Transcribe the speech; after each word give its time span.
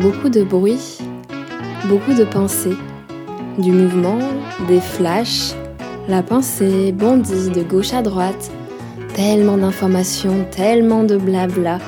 Beaucoup 0.00 0.28
de 0.28 0.42
bruit, 0.42 0.98
beaucoup 1.88 2.14
de 2.14 2.24
pensées, 2.24 2.76
du 3.58 3.72
mouvement, 3.72 4.18
des 4.68 4.80
flashs, 4.80 5.54
la 6.08 6.22
pensée 6.22 6.92
bondit 6.92 7.50
de 7.50 7.62
gauche 7.62 7.92
à 7.92 8.02
droite, 8.02 8.50
tellement 9.14 9.56
d'informations, 9.56 10.46
tellement 10.50 11.04
de 11.04 11.16
blabla. 11.16 11.78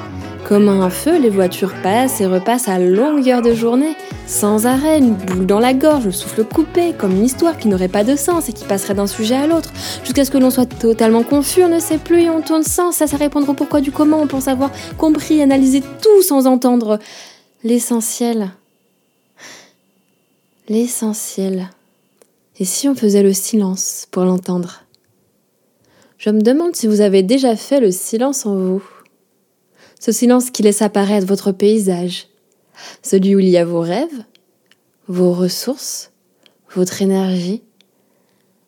Comme 0.49 0.71
un 0.71 0.89
feu, 0.89 1.19
les 1.19 1.29
voitures 1.29 1.75
passent 1.83 2.23
et 2.23 2.27
repassent 2.27 2.69
à 2.69 2.79
longueur 2.79 3.43
de 3.43 3.53
journée, 3.53 3.95
sans 4.27 4.65
arrêt, 4.65 4.97
une 4.97 5.13
boule 5.13 5.45
dans 5.45 5.59
la 5.59 5.75
gorge, 5.75 6.07
le 6.07 6.11
souffle 6.11 6.43
coupé, 6.43 6.95
comme 6.97 7.13
une 7.13 7.27
histoire 7.27 7.59
qui 7.59 7.69
n'aurait 7.69 7.89
pas 7.89 8.03
de 8.03 8.17
sens 8.17 8.49
et 8.49 8.55
qui 8.55 8.65
passerait 8.65 8.95
d'un 8.95 9.07
sujet 9.07 9.35
à 9.35 9.47
l'autre, 9.47 9.71
jusqu'à 10.05 10.25
ce 10.25 10.31
que 10.31 10.39
l'on 10.39 10.49
soit 10.49 10.65
totalement 10.65 11.23
confus, 11.23 11.65
on 11.65 11.69
ne 11.69 11.79
sait 11.79 11.99
plus 11.99 12.23
et 12.23 12.31
on 12.31 12.41
tourne 12.41 12.63
sans 12.63 12.93
ça, 12.93 13.05
à 13.13 13.17
répondre 13.19 13.47
au 13.51 13.53
pourquoi 13.53 13.83
du 13.83 13.93
comment, 13.93 14.23
on 14.23 14.27
pense 14.27 14.49
avoir 14.49 14.71
compris, 14.97 15.43
analysé 15.43 15.83
tout 15.83 16.23
sans 16.23 16.47
entendre 16.47 16.99
l'essentiel. 17.63 18.51
L'essentiel. 20.71 21.69
Et 22.59 22.65
si 22.65 22.89
on 22.89 22.95
faisait 22.95 23.23
le 23.23 23.35
silence 23.35 24.09
pour 24.11 24.25
l'entendre? 24.25 24.85
Je 26.17 26.31
me 26.31 26.41
demande 26.41 26.75
si 26.75 26.87
vous 26.87 27.03
avez 27.03 27.23
déjà 27.23 27.55
fait 27.55 27.81
le 27.81 27.91
silence 27.91 28.47
en 28.47 28.57
vous. 28.57 28.83
Ce 30.01 30.13
silence 30.13 30.51
qui 30.51 30.63
laisse 30.63 30.83
apparaître 30.83 31.27
votre 31.27 31.53
paysage, 31.53 32.29
celui 33.03 33.35
où 33.35 33.39
il 33.41 33.49
y 33.49 33.57
a 33.57 33.65
vos 33.65 33.81
rêves, 33.81 34.25
vos 35.09 35.33
ressources, 35.33 36.13
votre 36.75 37.03
énergie, 37.03 37.63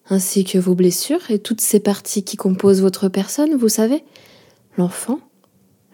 ainsi 0.08 0.44
que 0.44 0.58
vos 0.58 0.74
blessures 0.74 1.30
et 1.30 1.38
toutes 1.38 1.60
ces 1.60 1.78
parties 1.78 2.24
qui 2.24 2.36
composent 2.36 2.80
votre 2.82 3.08
personne, 3.08 3.54
vous 3.54 3.69
savez, 3.69 4.02
l'enfant, 4.77 5.20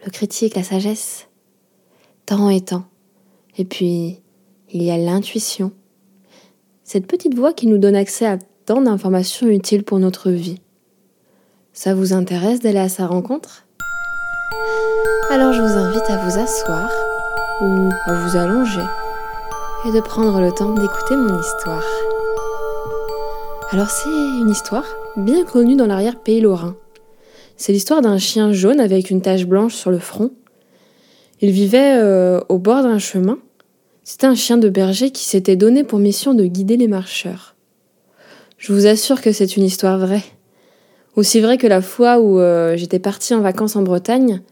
le 0.03 0.09
critique, 0.09 0.55
la 0.55 0.63
sagesse, 0.63 1.27
temps 2.25 2.49
et 2.49 2.61
temps. 2.61 2.85
Et 3.57 3.65
puis, 3.65 4.21
il 4.71 4.81
y 4.81 4.89
a 4.89 4.97
l'intuition, 4.97 5.71
cette 6.83 7.05
petite 7.05 7.35
voix 7.35 7.53
qui 7.53 7.67
nous 7.67 7.77
donne 7.77 7.95
accès 7.95 8.25
à 8.25 8.39
tant 8.65 8.81
d'informations 8.81 9.47
utiles 9.47 9.83
pour 9.83 9.99
notre 9.99 10.31
vie. 10.31 10.61
Ça 11.73 11.93
vous 11.93 12.13
intéresse 12.13 12.59
d'aller 12.59 12.79
à 12.79 12.89
sa 12.89 13.05
rencontre? 13.05 13.66
Alors 15.29 15.53
je 15.53 15.61
vous 15.61 15.77
invite 15.77 16.09
à 16.09 16.17
vous 16.17 16.39
asseoir 16.39 16.89
ou 17.61 17.89
à 18.05 18.13
vous 18.13 18.37
allonger 18.37 18.85
et 19.85 19.91
de 19.91 19.99
prendre 19.99 20.39
le 20.39 20.51
temps 20.51 20.73
d'écouter 20.73 21.15
mon 21.15 21.39
histoire. 21.39 21.85
Alors 23.71 23.89
c'est 23.89 24.09
une 24.09 24.49
histoire 24.49 24.85
bien 25.15 25.43
connue 25.45 25.75
dans 25.75 25.87
l'arrière-pays 25.87 26.41
lorrain. 26.41 26.75
C'est 27.55 27.73
l'histoire 27.73 28.01
d'un 28.01 28.17
chien 28.17 28.53
jaune 28.53 28.79
avec 28.79 29.09
une 29.09 29.21
tache 29.21 29.45
blanche 29.45 29.75
sur 29.75 29.91
le 29.91 29.99
front. 29.99 30.31
Il 31.41 31.51
vivait 31.51 31.97
euh, 31.97 32.39
au 32.49 32.57
bord 32.57 32.83
d'un 32.83 32.99
chemin 32.99 33.37
c'était 34.09 34.25
un 34.25 34.35
chien 34.35 34.57
de 34.57 34.69
berger 34.69 35.11
qui 35.11 35.25
s'était 35.25 35.57
donné 35.57 35.83
pour 35.83 35.99
mission 35.99 36.33
de 36.33 36.45
guider 36.45 36.77
les 36.77 36.87
marcheurs. 36.87 37.57
Je 38.57 38.71
vous 38.71 38.87
assure 38.87 39.19
que 39.19 39.33
c'est 39.33 39.57
une 39.57 39.65
histoire 39.65 39.99
vraie. 39.99 40.23
Aussi 41.17 41.39
vraie 41.39 41.57
que 41.57 41.65
la 41.65 41.81
fois 41.81 42.19
où 42.19 42.39
euh, 42.39 42.77
j'étais 42.77 42.99
partie 42.99 43.33
en 43.33 43.41
vacances 43.41 43.75
en 43.75 43.81
Bretagne. 43.81 44.43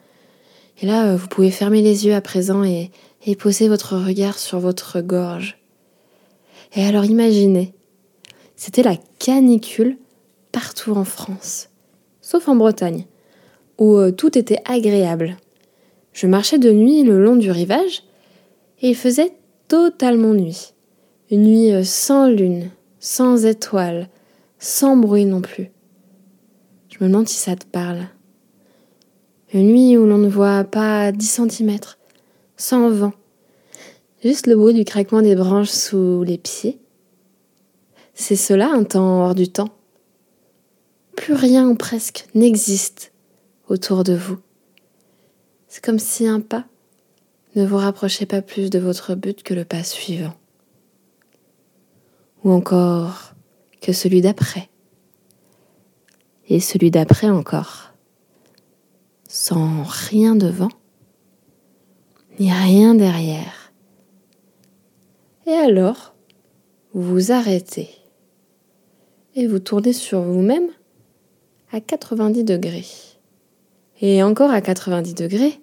Et 0.81 0.87
là, 0.87 1.11
euh, 1.11 1.15
vous 1.15 1.27
pouvez 1.27 1.51
fermer 1.51 1.83
les 1.83 2.07
yeux 2.07 2.15
à 2.15 2.21
présent 2.21 2.63
et, 2.63 2.89
poser 3.37 3.67
votre 3.67 3.95
regard 3.95 4.39
sur 4.39 4.59
votre 4.59 4.99
gorge. 5.01 5.59
Et 6.75 6.83
alors 6.83 7.05
imaginez, 7.05 7.73
c'était 8.55 8.81
la 8.81 8.97
canicule 9.19 9.97
partout 10.51 10.93
en 10.93 11.05
France, 11.05 11.69
sauf 12.21 12.47
en 12.47 12.55
Bretagne, 12.55 13.05
où 13.77 13.97
euh, 13.97 14.11
tout 14.11 14.35
était 14.35 14.59
agréable. 14.65 15.37
Je 16.13 16.25
marchais 16.25 16.57
de 16.57 16.71
nuit 16.71 17.03
le 17.03 17.23
long 17.23 17.35
du 17.35 17.51
rivage 17.51 18.03
et 18.81 18.89
il 18.89 18.95
faisait 18.95 19.33
totalement 19.67 20.33
nuit. 20.33 20.73
Une 21.29 21.43
nuit 21.43 21.85
sans 21.85 22.27
lune, 22.27 22.71
sans 22.99 23.45
étoiles, 23.45 24.09
sans 24.57 24.97
bruit 24.97 25.25
non 25.25 25.41
plus. 25.41 25.71
Je 26.97 27.03
me 27.03 27.09
demande 27.09 27.27
si 27.27 27.35
ça 27.35 27.57
te 27.57 27.65
parle. 27.65 28.07
Une 29.53 29.67
nuit 29.67 29.97
où 29.97 30.05
l'on 30.05 30.17
ne 30.17 30.29
voit 30.29 30.63
pas 30.63 31.11
10 31.11 31.25
cm, 31.49 31.77
sans 32.55 32.89
vent, 32.89 33.11
juste 34.23 34.47
le 34.47 34.55
bruit 34.55 34.73
du 34.73 34.85
craquement 34.85 35.21
des 35.21 35.35
branches 35.35 35.69
sous 35.69 36.23
les 36.23 36.37
pieds. 36.37 36.79
C'est 38.13 38.37
cela 38.37 38.69
un 38.69 38.85
temps 38.85 39.25
hors 39.25 39.35
du 39.35 39.49
temps. 39.49 39.75
Plus 41.17 41.33
rien 41.33 41.67
ou 41.67 41.75
presque 41.75 42.27
n'existe 42.33 43.11
autour 43.67 44.05
de 44.05 44.15
vous. 44.15 44.37
C'est 45.67 45.83
comme 45.83 45.99
si 45.99 46.25
un 46.25 46.39
pas 46.39 46.63
ne 47.55 47.65
vous 47.65 47.77
rapprochez 47.77 48.25
pas 48.25 48.41
plus 48.41 48.69
de 48.69 48.79
votre 48.79 49.15
but 49.15 49.43
que 49.43 49.53
le 49.53 49.65
pas 49.65 49.83
suivant, 49.83 50.33
ou 52.45 52.51
encore 52.51 53.33
que 53.81 53.91
celui 53.91 54.21
d'après, 54.21 54.69
et 56.47 56.59
celui 56.59 56.91
d'après 56.91 57.29
encore, 57.29 57.93
sans 59.27 59.83
rien 59.83 60.35
devant, 60.35 60.69
ni 62.39 62.51
rien 62.51 62.95
derrière. 62.95 63.71
Et 65.47 65.53
alors, 65.53 66.15
vous 66.93 67.03
vous 67.03 67.31
arrêtez 67.31 67.89
et 69.35 69.47
vous 69.47 69.59
tournez 69.59 69.93
sur 69.93 70.21
vous-même 70.21 70.69
à 71.71 71.81
90 71.81 72.43
degrés. 72.43 72.85
Et 74.01 74.23
encore 74.23 74.51
à 74.51 74.61
90 74.61 75.13
degrés. 75.13 75.59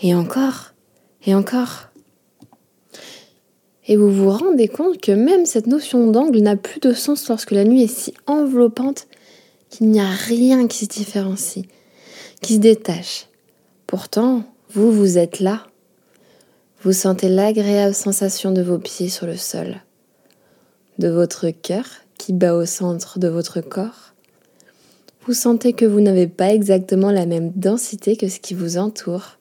Et 0.00 0.14
encore 0.14 0.72
et 1.24 1.34
encore. 1.34 1.88
Et 3.88 3.96
vous 3.96 4.10
vous 4.10 4.30
rendez 4.30 4.68
compte 4.68 5.00
que 5.00 5.12
même 5.12 5.46
cette 5.46 5.68
notion 5.68 6.10
d'angle 6.10 6.40
n'a 6.40 6.56
plus 6.56 6.80
de 6.80 6.92
sens 6.92 7.28
lorsque 7.28 7.52
la 7.52 7.64
nuit 7.64 7.82
est 7.82 7.86
si 7.86 8.12
enveloppante 8.26 9.06
qu'il 9.70 9.90
n'y 9.90 10.00
a 10.00 10.10
rien 10.10 10.66
qui 10.66 10.84
se 10.84 10.90
différencie, 10.90 11.66
qui 12.40 12.54
se 12.54 12.60
détache. 12.60 13.26
Pourtant, 13.86 14.44
vous, 14.70 14.92
vous 14.92 15.18
êtes 15.18 15.40
là. 15.40 15.66
Vous 16.82 16.92
sentez 16.92 17.28
l'agréable 17.28 17.94
sensation 17.94 18.52
de 18.52 18.62
vos 18.62 18.78
pieds 18.78 19.08
sur 19.08 19.26
le 19.26 19.36
sol, 19.36 19.76
de 20.98 21.08
votre 21.08 21.50
cœur 21.50 21.84
qui 22.18 22.32
bat 22.32 22.54
au 22.54 22.66
centre 22.66 23.18
de 23.18 23.28
votre 23.28 23.60
corps. 23.60 24.14
Vous 25.26 25.34
sentez 25.34 25.72
que 25.72 25.84
vous 25.84 26.00
n'avez 26.00 26.28
pas 26.28 26.52
exactement 26.52 27.10
la 27.10 27.26
même 27.26 27.50
densité 27.50 28.16
que 28.16 28.28
ce 28.28 28.38
qui 28.38 28.54
vous 28.54 28.78
entoure. 28.78 29.38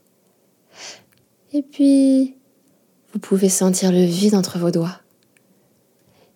Et 1.53 1.61
puis, 1.61 2.35
vous 3.13 3.19
pouvez 3.19 3.49
sentir 3.49 3.91
le 3.91 4.03
vide 4.03 4.35
entre 4.35 4.57
vos 4.57 4.71
doigts 4.71 4.99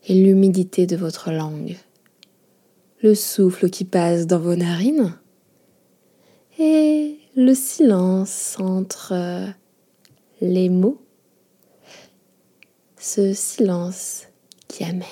et 0.07 0.13
l'humidité 0.13 0.85
de 0.85 0.95
votre 0.95 1.31
langue, 1.31 1.77
le 3.01 3.15
souffle 3.15 3.69
qui 3.69 3.85
passe 3.85 4.27
dans 4.27 4.39
vos 4.39 4.55
narines 4.55 5.13
et 6.57 7.17
le 7.35 7.53
silence 7.53 8.57
entre 8.59 9.47
les 10.41 10.69
mots, 10.69 11.01
ce 12.97 13.33
silence 13.33 14.27
qui 14.67 14.83
amène 14.83 15.05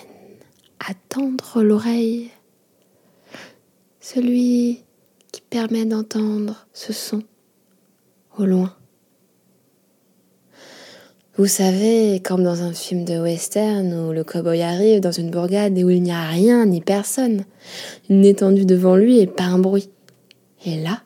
à 0.80 0.94
tendre 1.08 1.64
l'oreille, 1.64 2.30
celui 4.02 4.84
qui 5.32 5.42
permet 5.42 5.86
d'entendre 5.86 6.68
ce 6.74 6.92
son 6.92 7.24
au 8.38 8.46
loin. 8.46 8.77
Vous 11.38 11.46
savez, 11.46 12.20
comme 12.20 12.44
dans 12.44 12.64
un 12.64 12.74
film 12.74 13.06
de 13.06 13.20
western 13.20 13.94
où 13.94 14.12
le 14.12 14.24
cowboy 14.24 14.64
arrive 14.64 15.02
dans 15.02 15.12
une 15.12 15.30
bourgade 15.30 15.78
et 15.78 15.84
où 15.84 15.90
il 15.92 16.02
n'y 16.02 16.12
a 16.12 16.26
rien 16.26 16.66
ni 16.66 16.82
personne, 16.82 17.46
une 18.10 18.26
étendue 18.26 18.66
devant 18.66 18.96
lui 18.96 19.20
et 19.20 19.28
pas 19.28 19.44
un 19.44 19.60
bruit. 19.60 19.92
Et 20.66 20.82
là, 20.82 21.04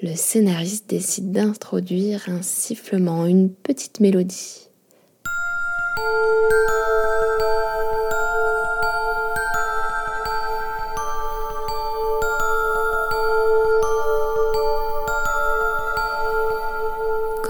le 0.00 0.14
scénariste 0.14 0.88
décide 0.88 1.32
d'introduire 1.32 2.22
un 2.28 2.40
sifflement, 2.40 3.26
une 3.26 3.50
petite 3.50 3.98
mélodie. 3.98 4.68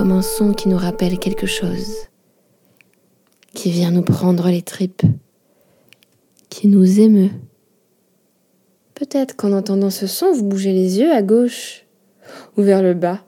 Comme 0.03 0.11
un 0.11 0.21
son 0.21 0.53
qui 0.53 0.69
nous 0.69 0.79
rappelle 0.79 1.17
quelque 1.21 1.47
chose, 1.47 2.09
qui 3.55 3.71
vient 3.71 3.93
nous 3.93 4.03
prendre 4.03 4.49
les 4.49 4.63
tripes, 4.63 5.03
qui 6.49 6.67
nous 6.67 6.99
émeut. 6.99 7.31
Peut-être 8.95 9.37
qu'en 9.37 9.53
entendant 9.53 9.91
ce 9.91 10.09
son, 10.09 10.33
vous 10.33 10.43
bougez 10.43 10.73
les 10.73 10.99
yeux 10.99 11.13
à 11.13 11.23
gauche 11.23 11.87
ou 12.57 12.63
vers 12.63 12.83
le 12.83 12.95
bas, 12.95 13.25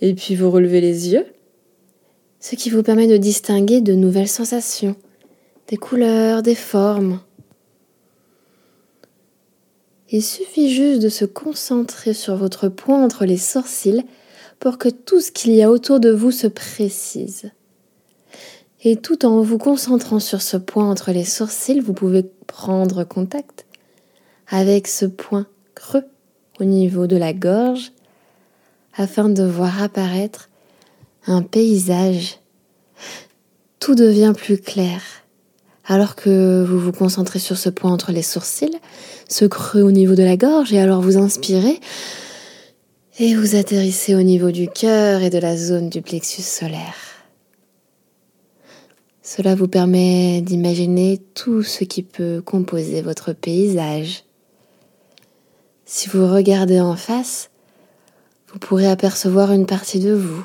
et 0.00 0.12
puis 0.12 0.34
vous 0.34 0.50
relevez 0.50 0.80
les 0.80 1.12
yeux, 1.12 1.26
ce 2.40 2.56
qui 2.56 2.68
vous 2.68 2.82
permet 2.82 3.06
de 3.06 3.16
distinguer 3.16 3.80
de 3.80 3.92
nouvelles 3.92 4.26
sensations, 4.26 4.96
des 5.68 5.76
couleurs, 5.76 6.42
des 6.42 6.56
formes. 6.56 7.20
Il 10.10 10.24
suffit 10.24 10.74
juste 10.74 11.00
de 11.00 11.08
se 11.08 11.24
concentrer 11.24 12.12
sur 12.12 12.34
votre 12.34 12.68
point 12.68 13.04
entre 13.04 13.24
les 13.24 13.38
sourcils 13.38 14.02
pour 14.60 14.76
que 14.78 14.88
tout 14.88 15.20
ce 15.20 15.32
qu'il 15.32 15.52
y 15.52 15.62
a 15.62 15.70
autour 15.70 15.98
de 15.98 16.10
vous 16.10 16.30
se 16.30 16.46
précise. 16.46 17.50
Et 18.82 18.96
tout 18.96 19.26
en 19.26 19.42
vous 19.42 19.58
concentrant 19.58 20.20
sur 20.20 20.40
ce 20.40 20.56
point 20.56 20.88
entre 20.88 21.10
les 21.10 21.24
sourcils, 21.24 21.80
vous 21.80 21.94
pouvez 21.94 22.24
prendre 22.46 23.04
contact 23.04 23.66
avec 24.48 24.86
ce 24.86 25.06
point 25.06 25.46
creux 25.74 26.04
au 26.60 26.64
niveau 26.64 27.06
de 27.06 27.16
la 27.16 27.32
gorge 27.32 27.92
afin 28.94 29.28
de 29.28 29.42
voir 29.42 29.82
apparaître 29.82 30.50
un 31.26 31.42
paysage. 31.42 32.38
Tout 33.78 33.94
devient 33.94 34.34
plus 34.36 34.58
clair. 34.58 35.00
Alors 35.86 36.16
que 36.16 36.64
vous 36.68 36.78
vous 36.78 36.92
concentrez 36.92 37.38
sur 37.38 37.56
ce 37.56 37.68
point 37.68 37.90
entre 37.90 38.12
les 38.12 38.22
sourcils, 38.22 38.78
ce 39.28 39.44
creux 39.44 39.82
au 39.82 39.90
niveau 39.90 40.14
de 40.14 40.22
la 40.22 40.36
gorge, 40.36 40.72
et 40.72 40.78
alors 40.78 41.00
vous 41.00 41.16
inspirez 41.16 41.80
et 43.22 43.34
vous 43.34 43.54
atterrissez 43.54 44.14
au 44.14 44.22
niveau 44.22 44.50
du 44.50 44.66
cœur 44.66 45.20
et 45.20 45.28
de 45.28 45.36
la 45.36 45.54
zone 45.54 45.90
du 45.90 46.00
plexus 46.00 46.40
solaire. 46.40 46.96
Cela 49.20 49.54
vous 49.54 49.68
permet 49.68 50.40
d'imaginer 50.40 51.20
tout 51.34 51.62
ce 51.62 51.84
qui 51.84 52.02
peut 52.02 52.40
composer 52.42 53.02
votre 53.02 53.34
paysage. 53.34 54.24
Si 55.84 56.08
vous 56.08 56.26
regardez 56.26 56.80
en 56.80 56.96
face, 56.96 57.50
vous 58.50 58.58
pourrez 58.58 58.86
apercevoir 58.86 59.52
une 59.52 59.66
partie 59.66 60.00
de 60.00 60.14
vous. 60.14 60.42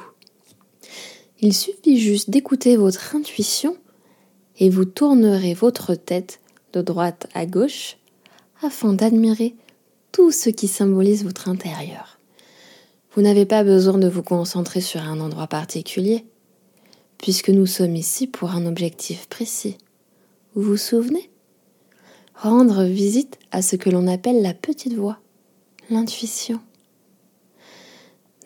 Il 1.39 1.54
suffit 1.54 1.98
juste 1.98 2.30
d'écouter 2.30 2.75
votre 2.75 3.16
intuition 3.16 3.77
et 4.60 4.69
vous 4.69 4.83
tournerez 4.83 5.54
votre 5.54 5.95
tête 5.95 6.42
de 6.74 6.81
droite 6.81 7.27
à 7.33 7.45
gauche 7.45 7.95
afin 8.62 8.92
d'admirer 8.92 9.56
tout 10.12 10.31
ce 10.31 10.50
qui 10.50 10.68
symbolise 10.68 11.24
votre 11.24 11.48
intérieur. 11.48 12.15
Vous 13.16 13.22
n'avez 13.22 13.46
pas 13.46 13.64
besoin 13.64 13.98
de 13.98 14.10
vous 14.10 14.24
concentrer 14.24 14.82
sur 14.82 15.02
un 15.02 15.22
endroit 15.22 15.48
particulier, 15.48 16.26
puisque 17.18 17.50
nous 17.50 17.66
sommes 17.66 17.96
ici 17.96 18.28
pour 18.28 18.52
un 18.52 18.66
objectif 18.66 19.30
précis. 19.30 19.78
Vous 20.54 20.64
vous 20.64 20.78
souvenez? 20.78 21.30
Rendre 22.36 22.84
visite 22.84 23.40
à 23.52 23.62
ce 23.62 23.78
que 23.78 23.90
l'on 23.90 24.08
appelle 24.08 24.42
la 24.42 24.54
petite 24.54 24.96
voix, 24.96 25.20
l'intuition. 25.90 26.60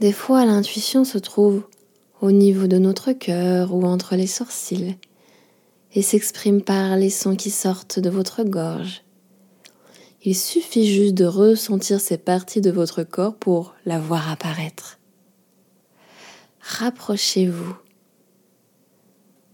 Des 0.02 0.12
fois, 0.12 0.46
l'intuition 0.46 1.04
se 1.04 1.18
trouve 1.18 1.64
au 2.22 2.30
niveau 2.30 2.68
de 2.68 2.78
notre 2.78 3.12
cœur 3.12 3.74
ou 3.74 3.84
entre 3.86 4.16
les 4.16 4.28
sourcils 4.28 4.98
et 5.96 6.04
s'exprime 6.04 6.62
par 6.62 6.96
les 6.96 7.10
sons 7.10 7.36
qui 7.36 7.50
sortent 7.50 7.98
de 7.98 8.12
votre 8.12 8.44
gorge. 8.44 9.02
Il 10.22 10.36
suffit 10.36 10.86
juste 10.86 11.14
de 11.14 11.26
ressentir 11.26 12.02
ces 12.02 12.18
parties 12.18 12.60
de 12.60 12.72
votre 12.72 13.04
corps 13.04 13.36
pour 13.36 13.76
la 13.86 14.00
voir 14.00 14.30
apparaître. 14.30 15.00
Rapprochez-vous. 16.60 17.76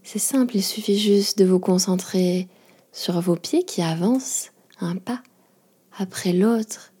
C'est 0.02 0.18
simple, 0.18 0.56
il 0.56 0.64
suffit 0.64 0.98
juste 0.98 1.38
de 1.38 1.44
vous 1.44 1.60
concentrer 1.60 2.48
sur 2.90 3.20
vos 3.20 3.36
pieds 3.36 3.64
qui 3.64 3.80
avancent 3.80 4.50
un 4.80 4.96
pas 4.96 5.22
après 5.98 6.32
l'autre. 6.32 6.92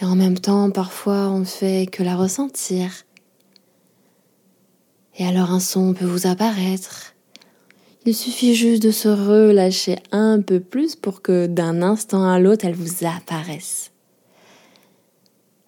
Et 0.00 0.04
en 0.04 0.16
même 0.16 0.38
temps, 0.38 0.70
parfois, 0.70 1.28
on 1.28 1.40
ne 1.40 1.44
fait 1.44 1.86
que 1.86 2.02
la 2.02 2.16
ressentir. 2.16 2.90
Et 5.16 5.26
alors 5.26 5.50
un 5.50 5.60
son 5.60 5.94
peut 5.94 6.06
vous 6.06 6.26
apparaître 6.26 7.13
il 8.06 8.14
suffit 8.14 8.54
juste 8.54 8.82
de 8.82 8.90
se 8.90 9.08
relâcher 9.08 9.96
un 10.12 10.40
peu 10.40 10.60
plus 10.60 10.94
pour 10.96 11.22
que 11.22 11.46
d'un 11.46 11.82
instant 11.82 12.28
à 12.28 12.38
l'autre, 12.38 12.64
elle 12.64 12.74
vous 12.74 13.06
apparaisse. 13.06 13.92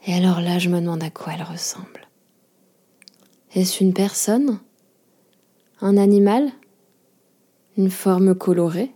Et 0.06 0.14
alors 0.14 0.40
là, 0.40 0.58
je 0.58 0.68
me 0.68 0.80
demande 0.80 1.02
à 1.02 1.10
quoi 1.10 1.32
elle 1.34 1.42
ressemble. 1.42 2.08
Est-ce 3.54 3.82
une 3.82 3.94
personne? 3.94 4.60
Un 5.80 5.96
animal? 5.96 6.52
Une 7.76 7.90
forme 7.90 8.34
colorée? 8.34 8.92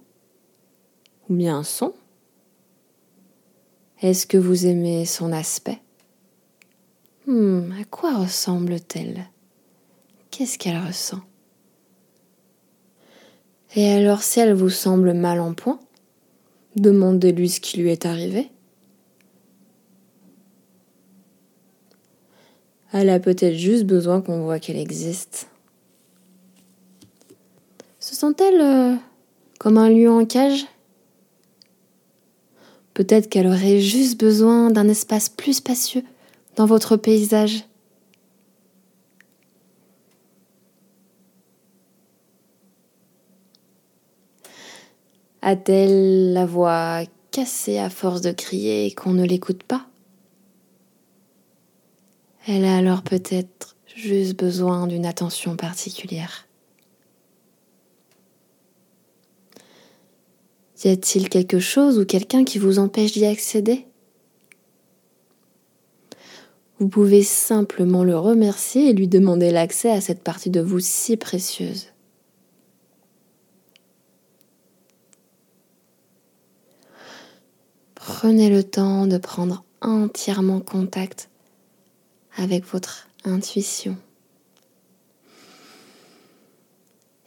Ou 1.29 1.35
bien 1.35 1.59
un 1.59 1.63
son? 1.63 1.95
Est-ce 4.03 4.27
que 4.27 4.37
vous 4.37 4.67
aimez 4.67 5.05
son 5.05 5.33
aspect? 5.33 5.81
Hmm, 7.27 7.73
à 7.81 7.85
quoi 7.85 8.19
ressemble-t-elle? 8.19 9.27
Qu'est-ce 10.31 10.59
qu'elle 10.59 10.79
ressent? 10.79 11.21
Et 13.75 13.91
alors 13.91 14.23
si 14.23 14.41
elle 14.41 14.55
vous 14.55 14.71
semble 14.71 15.13
mal 15.13 15.41
en 15.41 15.55
point, 15.55 15.79
demandez-lui 16.77 17.49
ce 17.49 17.61
qui 17.61 17.79
lui 17.79 17.91
est 17.91 18.07
arrivé. 18.07 18.51
Elle 22.93 23.11
a 23.11 23.21
peut-être 23.21 23.55
juste 23.55 23.85
besoin 23.85 24.21
qu'on 24.21 24.43
voit 24.43 24.59
qu'elle 24.59 24.77
existe. 24.77 25.49
Se 28.01 28.15
sent-elle 28.15 28.61
euh, 28.61 28.97
comme 29.61 29.79
un 29.79 29.89
lion 29.89 30.19
en 30.19 30.27
cage? 30.27 30.67
Peut-être 32.95 33.29
qu'elle 33.29 33.47
aurait 33.47 33.81
juste 33.81 34.19
besoin 34.19 34.71
d'un 34.71 34.89
espace 34.89 35.29
plus 35.29 35.55
spacieux 35.55 36.03
dans 36.57 36.67
votre 36.67 36.97
paysage. 36.97 37.65
A-t-elle 45.43 46.33
la 46.33 46.45
voix 46.47 47.03
cassée 47.31 47.79
à 47.79 47.89
force 47.89 48.21
de 48.21 48.33
crier 48.33 48.87
et 48.87 48.93
qu'on 48.93 49.13
ne 49.13 49.25
l'écoute 49.25 49.63
pas? 49.63 49.87
Elle 52.47 52.65
a 52.65 52.77
alors 52.77 53.03
peut-être 53.03 53.77
juste 53.95 54.39
besoin 54.39 54.87
d'une 54.87 55.07
attention 55.07 55.57
particulière. 55.57 56.47
Y 60.85 60.89
a-t-il 60.89 61.29
quelque 61.29 61.59
chose 61.59 61.99
ou 61.99 62.07
quelqu'un 62.07 62.45
qui 62.45 62.59
vous 62.59 62.79
empêche 62.79 63.13
d'y 63.13 63.27
accéder? 63.27 63.87
Vous 66.79 66.89
pouvez 66.89 67.23
simplement 67.23 68.05
le 68.05 68.17
remercier 68.17 68.89
et 68.89 68.93
lui 68.95 69.07
demander 69.07 69.51
l'accès 69.51 69.91
à 69.91 70.01
cette 70.01 70.23
partie 70.23 70.49
de 70.49 70.63
vous 70.63 70.81
si 70.81 71.19
précieuse. 71.19 71.90
Prenez 78.13 78.51
le 78.51 78.65
temps 78.65 79.07
de 79.07 79.19
prendre 79.19 79.65
entièrement 79.81 80.59
contact 80.61 81.31
avec 82.37 82.65
votre 82.65 83.09
intuition. 83.25 83.97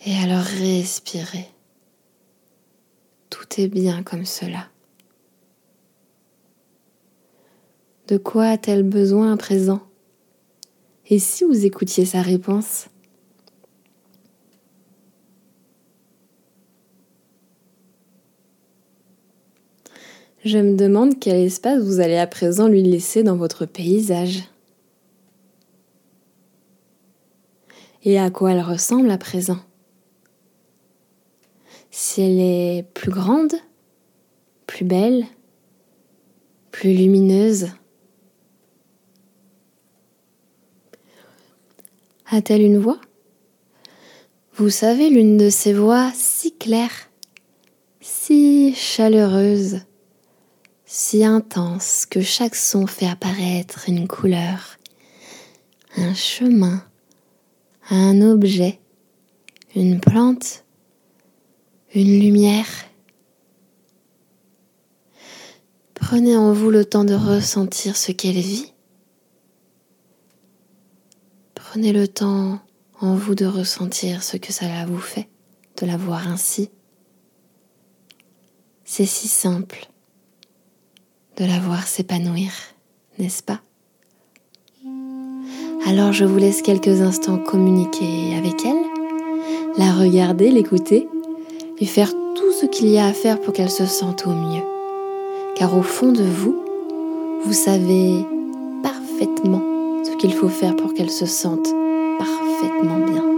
Et 0.05 0.13
alors 0.17 0.43
respirez. 0.43 1.47
Tout 3.29 3.61
est 3.61 3.69
bien 3.69 4.03
comme 4.03 4.25
cela. 4.25 4.67
De 8.07 8.17
quoi 8.17 8.47
a-t-elle 8.47 8.83
besoin 8.83 9.31
à 9.31 9.37
présent? 9.37 9.81
Et 11.07 11.17
si 11.17 11.45
vous 11.45 11.65
écoutiez 11.65 12.05
sa 12.05 12.21
réponse? 12.21 12.87
Je 20.43 20.57
me 20.57 20.75
demande 20.75 21.19
quel 21.19 21.37
espace 21.37 21.81
vous 21.81 22.01
allez 22.01 22.17
à 22.17 22.27
présent 22.27 22.67
lui 22.67 22.83
laisser 22.83 23.23
dans 23.23 23.37
votre 23.37 23.65
paysage. 23.65 24.43
Et 28.03 28.19
à 28.19 28.29
quoi 28.29 28.51
elle 28.51 28.61
ressemble 28.61 29.09
à 29.09 29.17
présent? 29.17 29.59
Si 31.91 32.21
elle 32.21 32.39
est 32.41 32.85
plus 32.93 33.11
grande, 33.11 33.53
plus 34.67 34.83
belle, 34.83 35.25
plus 36.71 36.93
lumineuse 36.93 37.67
A-t-elle 42.25 42.63
une 42.63 42.79
voix? 42.79 42.99
Vous 44.55 44.69
savez, 44.69 45.09
l'une 45.09 45.37
de 45.37 45.49
ces 45.49 45.73
voix 45.73 46.11
si 46.13 46.51
claire, 46.51 47.09
si 48.01 48.73
chaleureuse, 48.75 49.81
si 50.95 51.25
intense 51.25 52.05
que 52.05 52.21
chaque 52.21 52.53
son 52.53 52.85
fait 52.85 53.07
apparaître 53.07 53.89
une 53.89 54.07
couleur, 54.07 54.77
un 55.97 56.13
chemin, 56.13 56.85
un 57.89 58.21
objet, 58.21 58.79
une 59.75 59.99
plante, 59.99 60.65
une 61.95 62.19
lumière. 62.19 62.67
Prenez 65.95 66.37
en 66.37 66.53
vous 66.53 66.69
le 66.69 66.85
temps 66.85 67.05
de 67.05 67.15
ressentir 67.15 67.97
ce 67.97 68.11
qu'elle 68.11 68.39
vit. 68.39 68.71
Prenez 71.55 71.91
le 71.91 72.07
temps 72.07 72.59
en 73.01 73.15
vous 73.15 73.33
de 73.33 73.47
ressentir 73.47 74.21
ce 74.21 74.37
que 74.37 74.53
cela 74.53 74.85
vous 74.85 74.99
fait 74.99 75.27
de 75.81 75.87
la 75.87 75.97
voir 75.97 76.27
ainsi. 76.27 76.69
C'est 78.85 79.07
si 79.07 79.27
simple 79.27 79.87
de 81.37 81.45
la 81.45 81.59
voir 81.59 81.87
s'épanouir, 81.87 82.51
n'est-ce 83.17 83.41
pas? 83.41 83.59
Alors 85.87 86.13
je 86.13 86.25
vous 86.25 86.37
laisse 86.37 86.61
quelques 86.61 87.01
instants 87.01 87.37
communiquer 87.37 88.35
avec 88.37 88.65
elle, 88.65 88.83
la 89.77 89.91
regarder, 89.93 90.51
l'écouter 90.51 91.07
et 91.79 91.85
faire 91.85 92.11
tout 92.35 92.51
ce 92.51 92.65
qu'il 92.65 92.87
y 92.87 92.99
a 92.99 93.07
à 93.07 93.13
faire 93.13 93.41
pour 93.41 93.53
qu'elle 93.53 93.71
se 93.71 93.85
sente 93.85 94.27
au 94.27 94.31
mieux. 94.31 94.63
Car 95.55 95.75
au 95.77 95.81
fond 95.81 96.11
de 96.11 96.23
vous, 96.23 96.55
vous 97.43 97.53
savez 97.53 98.25
parfaitement 98.81 99.61
ce 100.03 100.15
qu'il 100.17 100.33
faut 100.33 100.49
faire 100.49 100.75
pour 100.75 100.93
qu'elle 100.93 101.11
se 101.11 101.25
sente 101.25 101.67
parfaitement 102.17 102.99
bien. 102.99 103.32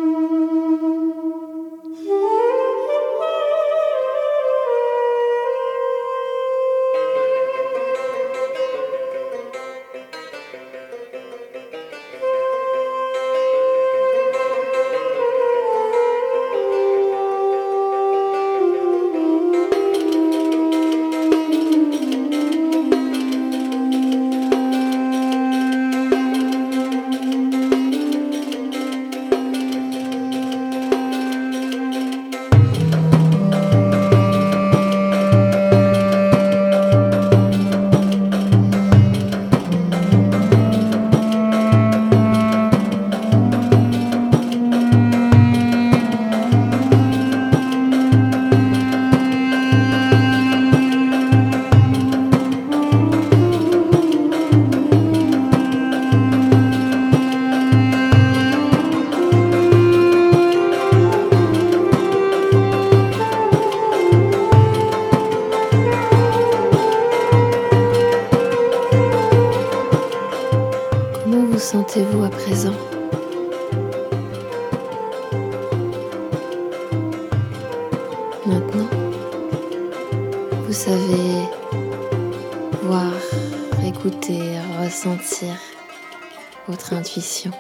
Intuition. 86.94 87.52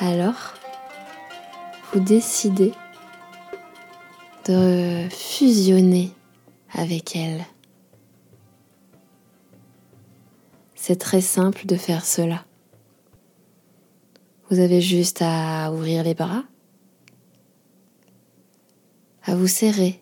Alors, 0.00 0.54
vous 1.92 2.00
décidez 2.00 2.72
de 4.46 5.08
fusionner 5.10 6.12
avec 6.72 7.16
elle. 7.16 7.44
C'est 10.74 10.96
très 10.96 11.20
simple 11.20 11.66
de 11.66 11.76
faire 11.76 12.04
cela. 12.04 12.44
Vous 14.50 14.60
avez 14.60 14.80
juste 14.80 15.22
à 15.22 15.72
ouvrir 15.72 16.04
les 16.04 16.14
bras, 16.14 16.44
à 19.24 19.34
vous 19.34 19.48
serrer 19.48 20.00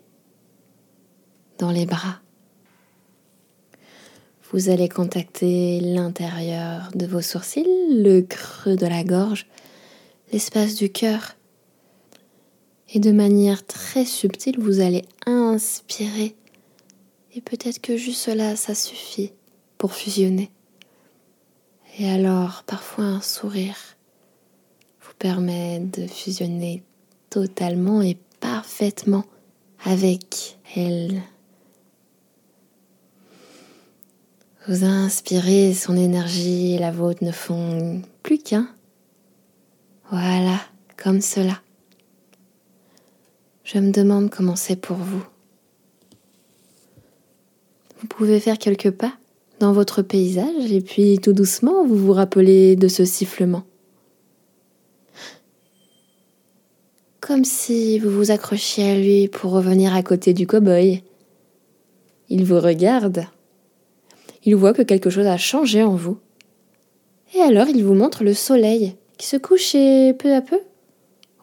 dans 1.59 1.71
les 1.71 1.87
bras. 1.87 2.24
Vous 4.55 4.69
allez 4.69 4.89
contacter 4.89 5.81
l'intérieur 5.81 6.91
de 6.95 7.07
vos 7.07 7.23
sourcils, 7.23 7.67
le 7.91 8.21
creux 8.21 8.77
de 8.77 8.87
la 8.87 9.03
gorge, 9.03 9.47
l'espace 10.33 10.77
du 10.77 10.93
cœur. 10.93 11.35
Et 12.93 13.01
de 13.01 13.11
manière 13.11 13.67
très 13.67 14.05
subtile, 14.05 14.61
vous 14.61 14.79
allez 14.79 15.03
inspirer. 15.27 16.37
Et 17.35 17.41
peut-être 17.41 17.81
que 17.81 17.97
juste 17.97 18.21
cela, 18.21 18.55
ça 18.55 18.77
suffit 18.77 19.33
pour 19.77 19.93
fusionner. 19.93 20.53
Et 21.99 22.09
alors, 22.09 22.63
parfois 22.65 23.07
un 23.07 23.21
sourire 23.21 23.97
vous 25.01 25.15
permet 25.19 25.81
de 25.81 26.07
fusionner 26.07 26.85
totalement 27.29 28.03
et 28.03 28.17
parfaitement 28.39 29.25
avec 29.85 30.59
elle. 30.77 31.25
Vous 34.67 34.83
inspirez 34.83 35.75
son 35.75 35.95
énergie 35.95 36.73
et 36.73 36.79
la 36.79 36.91
vôtre 36.91 37.23
ne 37.23 37.33
font 37.33 38.01
plus 38.23 38.39
qu'un. 38.39 38.67
Voilà, 40.11 40.59
comme 40.97 41.21
cela. 41.21 41.61
Je 43.65 43.79
me 43.79 43.93
demande 43.93 44.31
comment 44.31 44.57
c'est 44.57 44.77
pour 44.77 44.97
vous. 44.97 45.23
Vous 48.01 48.07
pouvez 48.09 48.41
faire 48.41 48.57
quelques 48.57 48.91
pas 48.91 49.13
dans 49.61 49.73
votre 49.73 50.01
paysage 50.01 50.73
et 50.73 50.81
puis 50.81 51.19
tout 51.19 51.35
doucement 51.35 51.85
vous 51.85 51.97
vous 51.97 52.13
rappelez 52.13 52.75
de 52.75 52.89
ce 52.89 53.05
sifflement. 53.05 53.65
Comme 57.21 57.45
si 57.45 57.99
vous 57.99 58.11
vous 58.11 58.31
accrochiez 58.31 58.91
à 58.91 58.97
lui 58.97 59.29
pour 59.29 59.51
revenir 59.51 59.95
à 59.95 60.03
côté 60.03 60.33
du 60.33 60.47
cow-boy. 60.47 61.03
Il 62.31 62.45
vous 62.47 62.61
regarde. 62.61 63.27
Il 64.45 64.57
voit 64.57 64.73
que 64.73 64.83
quelque 64.83 65.11
chose 65.11 65.27
a 65.27 65.39
changé 65.39 65.83
en 65.83 65.95
vous. 65.95 66.19
Et 67.35 67.41
alors 67.41 67.69
il 67.69 67.85
vous 67.85 67.95
montre 67.95 68.25
le 68.25 68.35
soleil 68.35 68.97
qui 69.19 69.27
se 69.27 69.37
couche 69.37 69.75
et 69.75 70.15
peu 70.15 70.35
à 70.35 70.41
peu 70.41 70.61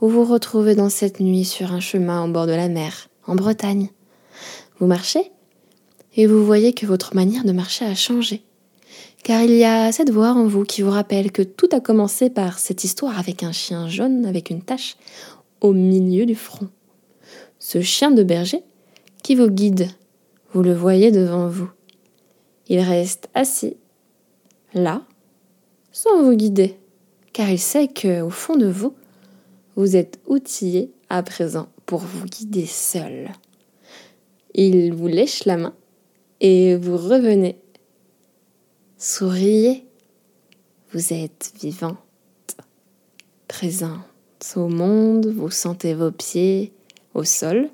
vous 0.01 0.09
vous 0.09 0.25
retrouvez 0.25 0.73
dans 0.73 0.89
cette 0.89 1.19
nuit 1.19 1.45
sur 1.45 1.73
un 1.73 1.79
chemin 1.79 2.25
au 2.25 2.31
bord 2.31 2.47
de 2.47 2.53
la 2.53 2.69
mer, 2.69 3.07
en 3.27 3.35
Bretagne. 3.35 3.89
Vous 4.79 4.87
marchez 4.87 5.31
et 6.15 6.25
vous 6.25 6.43
voyez 6.43 6.73
que 6.73 6.87
votre 6.87 7.13
manière 7.13 7.43
de 7.43 7.51
marcher 7.51 7.85
a 7.85 7.93
changé. 7.93 8.41
Car 9.23 9.43
il 9.43 9.51
y 9.51 9.63
a 9.63 9.91
cette 9.91 10.09
voix 10.09 10.31
en 10.31 10.47
vous 10.47 10.63
qui 10.63 10.81
vous 10.81 10.89
rappelle 10.89 11.31
que 11.31 11.43
tout 11.43 11.69
a 11.71 11.79
commencé 11.79 12.31
par 12.31 12.57
cette 12.57 12.83
histoire 12.83 13.19
avec 13.19 13.43
un 13.43 13.51
chien 13.51 13.87
jaune 13.87 14.25
avec 14.25 14.49
une 14.49 14.63
tache 14.63 14.97
au 15.61 15.71
milieu 15.71 16.25
du 16.25 16.33
front. 16.33 16.69
Ce 17.59 17.81
chien 17.81 18.09
de 18.09 18.23
berger 18.23 18.63
qui 19.21 19.35
vous 19.35 19.49
guide, 19.49 19.87
vous 20.51 20.63
le 20.63 20.73
voyez 20.73 21.11
devant 21.11 21.47
vous. 21.47 21.69
Il 22.71 22.79
reste 22.79 23.27
assis, 23.33 23.75
là, 24.73 25.05
sans 25.91 26.23
vous 26.23 26.37
guider, 26.37 26.77
car 27.33 27.49
il 27.49 27.59
sait 27.59 27.89
que, 27.89 28.21
au 28.21 28.29
fond 28.29 28.55
de 28.55 28.67
vous, 28.67 28.95
vous 29.75 29.97
êtes 29.97 30.21
outillé 30.25 30.89
à 31.09 31.21
présent 31.21 31.67
pour 31.85 31.99
vous 31.99 32.23
guider 32.23 32.65
seul. 32.65 33.33
Il 34.53 34.93
vous 34.93 35.07
lèche 35.07 35.43
la 35.43 35.57
main 35.57 35.73
et 36.39 36.77
vous 36.77 36.95
revenez. 36.95 37.59
Souriez. 38.97 39.85
Vous 40.93 41.11
êtes 41.11 41.51
vivante, 41.61 42.55
présente 43.49 43.99
au 44.55 44.69
monde, 44.69 45.27
vous 45.27 45.51
sentez 45.51 45.93
vos 45.93 46.11
pieds 46.11 46.71
au 47.15 47.25
sol, 47.25 47.69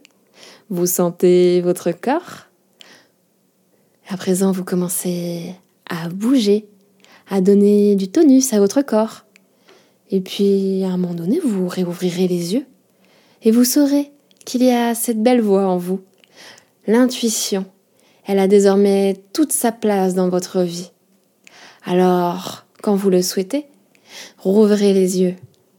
vous 0.71 0.87
sentez 0.87 1.61
votre 1.61 1.91
corps. 1.91 2.47
À 4.09 4.15
présent, 4.15 4.53
vous 4.53 4.63
commencez 4.63 5.53
à 5.89 6.07
bouger, 6.07 6.65
à 7.29 7.41
donner 7.41 7.97
du 7.97 8.07
tonus 8.07 8.53
à 8.53 8.59
votre 8.59 8.81
corps. 8.81 9.25
Et 10.11 10.21
puis, 10.21 10.85
à 10.85 10.87
un 10.87 10.97
moment 10.97 11.13
donné, 11.13 11.41
vous 11.41 11.67
réouvrirez 11.67 12.29
les 12.29 12.53
yeux 12.53 12.65
et 13.41 13.51
vous 13.51 13.65
saurez 13.65 14.13
qu'il 14.45 14.63
y 14.63 14.71
a 14.71 14.95
cette 14.95 15.21
belle 15.21 15.41
voix 15.41 15.67
en 15.67 15.75
vous, 15.75 15.99
l'intuition, 16.87 17.65
elle 18.25 18.39
a 18.39 18.47
désormais 18.47 19.21
toute 19.33 19.51
sa 19.51 19.73
place 19.73 20.13
dans 20.13 20.29
votre 20.29 20.61
vie. 20.61 20.91
Alors, 21.83 22.65
quand 22.81 22.95
vous 22.95 23.09
le 23.09 23.21
souhaitez, 23.21 23.65
rouvrez 24.37 24.93
les 24.93 25.19
yeux, 25.19 25.35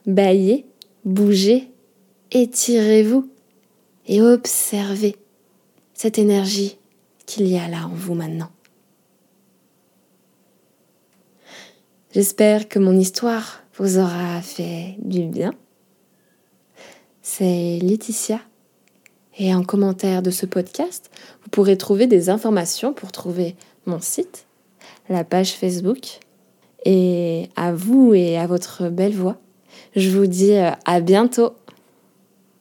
baillez, 0.06 0.66
bougez, 1.06 1.70
étirez-vous 2.30 3.26
et 4.06 4.20
observez 4.20 5.16
cette 5.94 6.18
énergie 6.18 6.76
qu'il 7.28 7.46
y 7.46 7.58
a 7.58 7.68
là 7.68 7.84
en 7.84 7.94
vous 7.94 8.14
maintenant. 8.14 8.50
J'espère 12.12 12.68
que 12.68 12.78
mon 12.78 12.98
histoire 12.98 13.60
vous 13.76 13.98
aura 13.98 14.40
fait 14.40 14.96
du 14.98 15.26
bien. 15.26 15.52
C'est 17.20 17.78
Laetitia. 17.82 18.40
Et 19.36 19.54
en 19.54 19.62
commentaire 19.62 20.22
de 20.22 20.30
ce 20.30 20.46
podcast, 20.46 21.10
vous 21.42 21.50
pourrez 21.50 21.76
trouver 21.76 22.06
des 22.06 22.30
informations 22.30 22.92
pour 22.92 23.12
trouver 23.12 23.54
mon 23.86 24.00
site, 24.00 24.46
la 25.08 25.22
page 25.22 25.52
Facebook. 25.52 26.20
Et 26.86 27.50
à 27.54 27.72
vous 27.72 28.14
et 28.14 28.38
à 28.38 28.46
votre 28.46 28.88
belle 28.88 29.14
voix, 29.14 29.36
je 29.94 30.08
vous 30.10 30.26
dis 30.26 30.54
à 30.56 31.00
bientôt. 31.00 31.52